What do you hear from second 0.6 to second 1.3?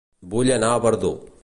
a Verdú